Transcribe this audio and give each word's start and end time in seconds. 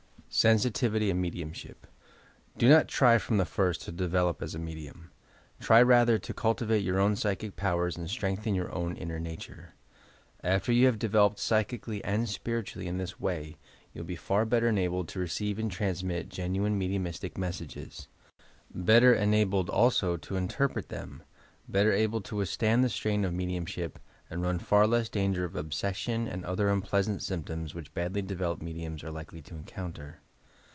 SENSITIVITT 0.33 1.09
AND 1.11 1.21
MEDIUMSHtP 1.21 1.75
Do 2.57 2.69
not 2.69 2.87
try 2.87 3.17
from 3.17 3.35
the 3.35 3.43
first 3.43 3.81
to 3.81 3.91
develop 3.91 4.41
as 4.41 4.55
a 4.55 4.59
medium. 4.59 5.11
Try 5.59 5.81
rather 5.81 6.17
to 6.19 6.33
cultivate 6.33 6.85
your 6.85 6.99
own 7.01 7.17
psychic 7.17 7.57
powers 7.57 7.97
and 7.97 8.09
strengthen 8.09 8.55
your 8.55 8.73
own 8.73 8.95
inner 8.95 9.19
nature. 9.19 9.73
After 10.41 10.71
you 10.71 10.85
have 10.85 10.97
developed 10.99 11.37
psychically 11.37 12.01
and 12.05 12.29
spiritually 12.29 12.87
in 12.87 12.95
this 12.95 13.19
way, 13.19 13.57
you 13.91 13.99
will 13.99 14.07
be 14.07 14.15
far 14.15 14.45
better 14.45 14.69
enabled 14.69 15.09
to 15.09 15.19
receive 15.19 15.59
and 15.59 15.69
transmit 15.69 16.29
gen 16.29 16.53
316 16.53 16.53
YOUR 16.55 16.59
PSYCHIC 16.63 16.63
POWERS 16.63 16.65
m 16.65 16.71
hm 16.71 16.71
nine 16.71 16.79
mediumistic 16.79 17.37
messages,— 17.99 18.07
better 18.89 19.13
enabled 19.13 19.69
also 19.69 20.15
to 20.15 20.37
interpret 20.37 20.87
them, 20.87 21.23
better 21.67 21.91
able 21.91 22.21
to 22.21 22.37
withstand 22.37 22.85
the 22.85 22.89
strain 22.89 23.25
of 23.25 23.33
mediumship, 23.33 23.99
and 24.29 24.41
run 24.41 24.57
far 24.57 24.87
less 24.87 25.09
danger 25.09 25.43
of 25.43 25.57
obsession 25.57 26.25
and 26.25 26.45
other 26.45 26.69
unpleasant 26.69 27.19
sjmptoiiis 27.19 27.73
which 27.75 27.93
badly 27.93 28.21
developed 28.21 28.61
me 28.63 28.71
diums 28.73 29.03
are 29.03 29.11
liable 29.11 29.41
to 29.41 29.53
encounter. 29.53 30.21